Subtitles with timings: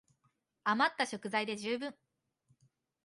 [0.63, 1.93] あまった食材で充分